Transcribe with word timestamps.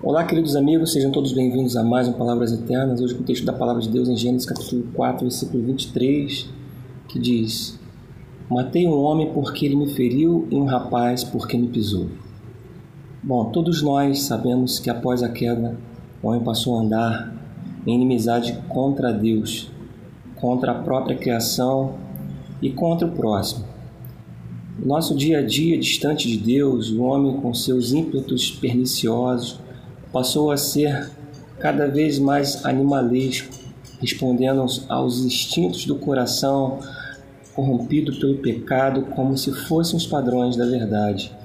Olá, 0.00 0.22
queridos 0.22 0.54
amigos, 0.54 0.92
sejam 0.92 1.10
todos 1.10 1.32
bem-vindos 1.32 1.76
a 1.76 1.82
mais 1.82 2.06
um 2.06 2.12
Palavras 2.12 2.52
Eternas. 2.52 3.00
Hoje 3.00 3.16
com 3.16 3.22
o 3.22 3.26
texto 3.26 3.44
da 3.44 3.52
Palavra 3.52 3.82
de 3.82 3.88
Deus 3.88 4.08
em 4.08 4.16
Gênesis 4.16 4.46
capítulo 4.46 4.84
4, 4.94 5.22
versículo 5.22 5.64
23, 5.64 6.48
que 7.08 7.18
diz: 7.18 7.76
Matei 8.48 8.86
um 8.86 8.96
homem 8.96 9.32
porque 9.32 9.66
ele 9.66 9.74
me 9.74 9.88
feriu 9.88 10.46
e 10.52 10.54
um 10.54 10.66
rapaz 10.66 11.24
porque 11.24 11.58
me 11.58 11.66
pisou. 11.66 12.06
Bom, 13.20 13.46
todos 13.46 13.82
nós 13.82 14.22
sabemos 14.22 14.78
que 14.78 14.88
após 14.88 15.20
a 15.20 15.28
queda, 15.28 15.76
o 16.22 16.28
homem 16.28 16.44
passou 16.44 16.78
a 16.78 16.80
andar 16.80 17.34
em 17.84 17.96
inimizade 17.96 18.56
contra 18.68 19.12
Deus, 19.12 19.68
contra 20.36 20.70
a 20.70 20.76
própria 20.76 21.16
criação 21.16 21.94
e 22.62 22.70
contra 22.70 23.08
o 23.08 23.10
próximo. 23.10 23.64
No 24.78 24.86
nosso 24.86 25.16
dia 25.16 25.40
a 25.40 25.42
dia, 25.42 25.76
distante 25.76 26.28
de 26.28 26.36
Deus, 26.36 26.88
o 26.88 27.02
homem 27.02 27.40
com 27.40 27.52
seus 27.52 27.92
ímpetos 27.92 28.48
perniciosos 28.48 29.66
passou 30.12 30.50
a 30.50 30.56
ser 30.56 31.10
cada 31.58 31.86
vez 31.86 32.18
mais 32.18 32.64
animalesco, 32.64 33.52
respondendo 34.00 34.64
aos 34.88 35.20
instintos 35.20 35.84
do 35.84 35.96
coração 35.96 36.78
corrompido 37.54 38.18
pelo 38.20 38.38
pecado 38.38 39.02
como 39.16 39.36
se 39.36 39.52
fossem 39.52 39.96
os 39.96 40.06
padrões 40.06 40.56
da 40.56 40.64
verdade. 40.64 41.36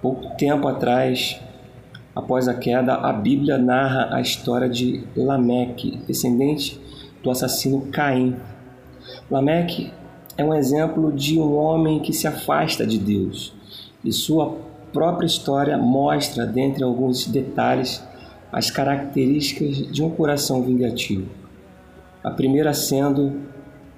Pouco 0.00 0.36
tempo 0.36 0.68
atrás, 0.68 1.40
após 2.14 2.46
a 2.46 2.54
queda, 2.54 2.94
a 2.94 3.12
Bíblia 3.12 3.58
narra 3.58 4.14
a 4.14 4.20
história 4.20 4.68
de 4.68 5.02
Lameque, 5.16 5.98
descendente 6.06 6.80
do 7.22 7.30
assassino 7.30 7.88
Caim. 7.90 8.36
Lameque 9.28 9.92
é 10.36 10.44
um 10.44 10.54
exemplo 10.54 11.10
de 11.10 11.38
um 11.38 11.56
homem 11.56 12.00
que 12.00 12.12
se 12.12 12.28
afasta 12.28 12.86
de 12.86 12.98
Deus 12.98 13.52
e 14.04 14.12
sua 14.12 14.56
própria 14.94 15.26
história 15.26 15.76
mostra, 15.76 16.46
dentre 16.46 16.84
alguns 16.84 17.26
detalhes, 17.26 18.02
as 18.52 18.70
características 18.70 19.92
de 19.92 20.02
um 20.02 20.08
coração 20.08 20.62
vingativo. 20.62 21.26
A 22.22 22.30
primeira 22.30 22.72
sendo 22.72 23.40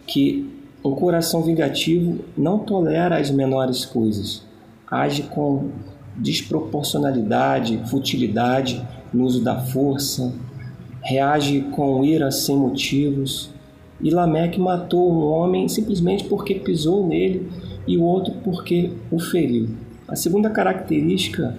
que 0.07 0.51
um 0.83 0.95
coração 0.95 1.43
vingativo 1.43 2.25
não 2.37 2.59
tolera 2.61 3.19
as 3.19 3.31
menores 3.31 3.85
coisas, 3.85 4.43
age 4.91 5.25
com 5.25 5.71
desproporcionalidade, 6.17 7.83
futilidade 7.91 8.83
no 9.13 9.25
uso 9.25 9.45
da 9.45 9.61
força, 9.61 10.33
reage 11.03 11.61
com 11.73 12.03
ira 12.05 12.31
sem 12.31 12.57
motivos. 12.57 13.51
E 14.01 14.11
Lameque 14.11 14.59
matou 14.59 15.13
um 15.13 15.27
homem 15.27 15.69
simplesmente 15.69 16.25
porque 16.25 16.55
pisou 16.55 17.07
nele 17.07 17.51
e 17.87 17.97
o 17.97 18.03
outro 18.03 18.35
porque 18.43 18.93
o 19.11 19.19
feriu. 19.19 19.69
A 20.09 20.15
segunda 20.15 20.49
característica 20.49 21.59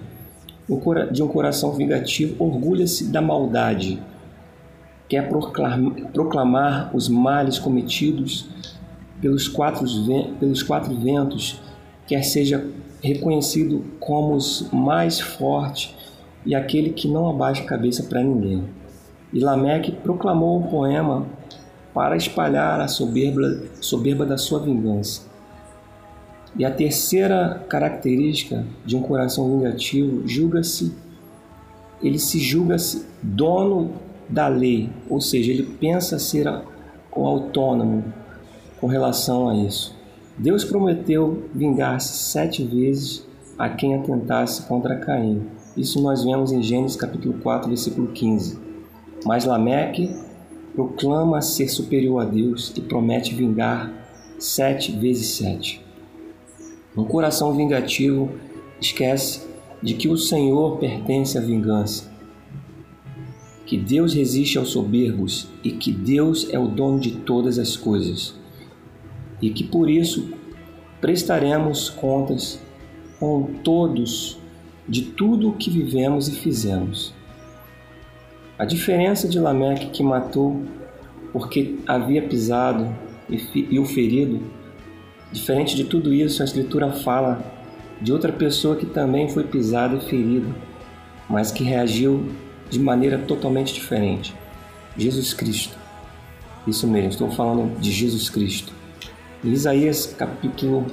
de 1.12 1.22
um 1.22 1.28
coração 1.28 1.72
vingativo 1.72 2.42
orgulha-se 2.42 3.12
da 3.12 3.20
maldade, 3.20 4.02
quer 5.06 5.28
proclamar 6.12 6.90
os 6.96 7.10
males 7.10 7.58
cometidos 7.58 8.48
pelos 9.20 9.48
quatro, 9.48 9.84
pelos 10.40 10.62
quatro 10.62 10.94
ventos, 10.94 11.60
quer 12.06 12.22
seja 12.22 12.66
reconhecido 13.02 13.84
como 14.00 14.34
os 14.34 14.66
mais 14.72 15.20
forte 15.20 15.94
e 16.46 16.54
aquele 16.54 16.90
que 16.90 17.06
não 17.06 17.28
abaixa 17.28 17.62
a 17.62 17.66
cabeça 17.66 18.02
para 18.04 18.22
ninguém. 18.22 18.64
E 19.30 19.40
Lameque 19.40 19.92
proclamou 19.92 20.58
o 20.58 20.68
poema 20.68 21.26
para 21.92 22.16
espalhar 22.16 22.80
a 22.80 22.88
soberba, 22.88 23.62
soberba 23.78 24.24
da 24.24 24.38
sua 24.38 24.60
vingança. 24.60 25.27
E 26.56 26.64
a 26.64 26.70
terceira 26.70 27.64
característica 27.68 28.64
de 28.84 28.96
um 28.96 29.02
coração 29.02 29.58
vingativo 29.58 30.26
julga-se 30.26 30.92
ele 32.02 32.18
se 32.18 32.38
julga-se 32.38 33.06
dono 33.22 33.92
da 34.28 34.46
lei, 34.46 34.90
ou 35.08 35.20
seja, 35.20 35.50
ele 35.50 35.64
pensa 35.64 36.18
ser 36.18 36.46
autônomo 37.10 38.04
com 38.80 38.86
relação 38.86 39.48
a 39.48 39.56
isso. 39.56 39.96
Deus 40.36 40.64
prometeu 40.64 41.48
vingar-se 41.52 42.12
sete 42.30 42.62
vezes 42.62 43.26
a 43.58 43.68
quem 43.68 43.96
atentasse 43.96 44.62
contra 44.62 44.96
Caim. 44.96 45.42
Isso 45.76 46.00
nós 46.00 46.22
vemos 46.22 46.52
em 46.52 46.62
Gênesis 46.62 46.96
capítulo 46.96 47.34
4, 47.40 47.68
versículo 47.68 48.08
15. 48.08 48.58
Mas 49.24 49.44
Lameque 49.44 50.14
proclama 50.74 51.40
ser 51.40 51.68
superior 51.68 52.20
a 52.20 52.24
Deus 52.24 52.72
e 52.76 52.80
promete 52.80 53.34
vingar 53.34 53.92
sete 54.38 54.92
vezes 54.92 55.36
sete. 55.36 55.84
Um 56.96 57.04
coração 57.04 57.54
vingativo 57.54 58.30
esquece 58.80 59.46
de 59.82 59.94
que 59.94 60.08
o 60.08 60.16
Senhor 60.16 60.78
pertence 60.78 61.38
à 61.38 61.40
vingança, 61.40 62.10
que 63.66 63.76
Deus 63.76 64.14
resiste 64.14 64.58
aos 64.58 64.70
soberbos 64.70 65.48
e 65.62 65.70
que 65.70 65.92
Deus 65.92 66.48
é 66.50 66.58
o 66.58 66.66
dono 66.66 66.98
de 66.98 67.12
todas 67.12 67.58
as 67.58 67.76
coisas, 67.76 68.34
e 69.40 69.50
que 69.50 69.62
por 69.62 69.88
isso 69.88 70.32
prestaremos 71.00 71.88
contas 71.90 72.60
com 73.20 73.44
todos 73.62 74.38
de 74.88 75.02
tudo 75.02 75.50
o 75.50 75.52
que 75.52 75.70
vivemos 75.70 76.28
e 76.28 76.32
fizemos. 76.32 77.12
A 78.58 78.64
diferença 78.64 79.28
de 79.28 79.38
Lameque 79.38 79.90
que 79.90 80.02
matou 80.02 80.62
porque 81.32 81.76
havia 81.86 82.22
pisado 82.22 82.88
e 83.28 83.78
o 83.78 83.84
ferido 83.84 84.40
Diferente 85.30 85.76
de 85.76 85.84
tudo 85.84 86.12
isso, 86.12 86.40
a 86.40 86.44
Escritura 86.44 86.90
fala 86.90 87.44
de 88.00 88.12
outra 88.12 88.32
pessoa 88.32 88.76
que 88.76 88.86
também 88.86 89.28
foi 89.28 89.44
pisada 89.44 89.96
e 89.96 90.00
ferida, 90.00 90.48
mas 91.28 91.52
que 91.52 91.62
reagiu 91.62 92.30
de 92.70 92.78
maneira 92.78 93.18
totalmente 93.18 93.74
diferente. 93.74 94.34
Jesus 94.96 95.34
Cristo. 95.34 95.76
Isso 96.66 96.86
mesmo, 96.86 97.10
estou 97.10 97.30
falando 97.30 97.78
de 97.78 97.92
Jesus 97.92 98.30
Cristo. 98.30 98.72
Em 99.44 99.50
Isaías 99.50 100.14
capítulo 100.18 100.86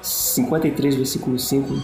53, 0.00 0.94
versículo 0.94 1.38
5, 1.38 1.74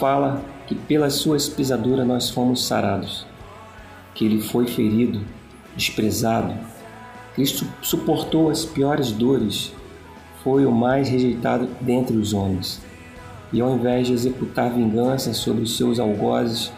fala 0.00 0.42
que 0.66 0.74
pelas 0.74 1.14
suas 1.14 1.46
pisaduras 1.46 2.06
nós 2.06 2.30
fomos 2.30 2.66
sarados, 2.66 3.26
que 4.14 4.24
ele 4.24 4.40
foi 4.40 4.66
ferido, 4.66 5.20
desprezado. 5.76 6.54
Cristo 7.34 7.66
suportou 7.82 8.48
as 8.48 8.64
piores 8.64 9.12
dores 9.12 9.72
foi 10.44 10.66
o 10.66 10.70
mais 10.70 11.08
rejeitado 11.08 11.66
dentre 11.80 12.14
os 12.14 12.34
homens. 12.34 12.80
E 13.50 13.62
ao 13.62 13.74
invés 13.74 14.06
de 14.06 14.12
executar 14.12 14.70
vingança 14.70 15.32
sobre 15.32 15.62
os 15.62 15.74
seus 15.74 15.98
algozes, 15.98 16.70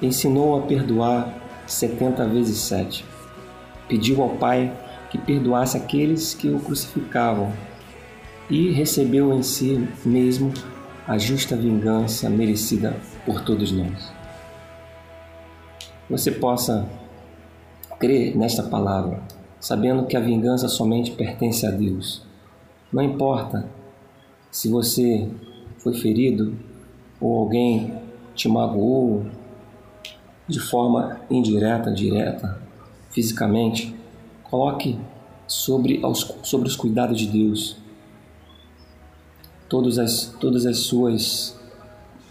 ensinou 0.00 0.56
a 0.56 0.62
perdoar 0.62 1.34
setenta 1.66 2.24
vezes 2.24 2.58
sete. 2.58 3.04
Pediu 3.88 4.22
ao 4.22 4.30
Pai 4.30 4.72
que 5.10 5.18
perdoasse 5.18 5.76
aqueles 5.76 6.34
que 6.34 6.48
o 6.48 6.60
crucificavam 6.60 7.52
e 8.48 8.70
recebeu 8.70 9.32
em 9.32 9.42
si 9.42 9.88
mesmo 10.04 10.52
a 11.06 11.18
justa 11.18 11.56
vingança 11.56 12.30
merecida 12.30 12.96
por 13.26 13.40
todos 13.40 13.72
nós. 13.72 14.12
Você 16.08 16.30
possa 16.30 16.88
crer 17.98 18.36
nesta 18.36 18.62
palavra, 18.62 19.20
sabendo 19.58 20.06
que 20.06 20.16
a 20.16 20.20
vingança 20.20 20.68
somente 20.68 21.10
pertence 21.10 21.66
a 21.66 21.70
Deus 21.70 22.28
não 22.92 23.02
importa 23.02 23.68
se 24.50 24.68
você 24.68 25.28
foi 25.78 25.94
ferido 25.94 26.56
ou 27.20 27.38
alguém 27.38 27.94
te 28.34 28.48
magoou 28.48 29.26
de 30.46 30.58
forma 30.58 31.20
indireta, 31.30 31.92
direta, 31.92 32.60
fisicamente, 33.10 33.94
coloque 34.42 34.98
sobre, 35.46 36.00
aos, 36.02 36.34
sobre 36.42 36.68
os 36.68 36.76
cuidados 36.76 37.18
de 37.18 37.26
Deus 37.26 37.76
todas 39.68 39.98
as, 39.98 40.34
todas 40.40 40.64
as 40.64 40.78
suas 40.78 41.58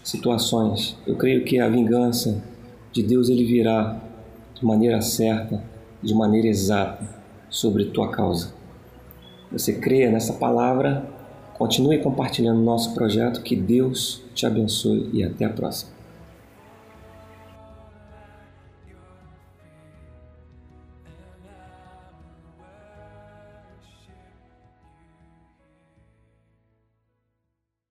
situações. 0.02 0.96
Eu 1.06 1.14
creio 1.14 1.44
que 1.44 1.60
a 1.60 1.68
vingança 1.68 2.42
de 2.92 3.02
Deus 3.02 3.28
ele 3.28 3.44
virá 3.44 4.00
de 4.54 4.64
maneira 4.64 5.00
certa, 5.00 5.62
de 6.02 6.12
maneira 6.14 6.48
exata 6.48 7.08
sobre 7.48 7.84
tua 7.86 8.10
causa 8.10 8.57
você 9.50 9.74
crê 9.74 10.08
nessa 10.10 10.34
palavra, 10.34 11.04
continue 11.54 11.98
compartilhando 11.98 12.60
nosso 12.60 12.94
projeto. 12.94 13.42
Que 13.42 13.56
Deus 13.56 14.22
te 14.34 14.46
abençoe 14.46 15.10
e 15.12 15.24
até 15.24 15.44
a 15.44 15.50
próxima. 15.50 15.97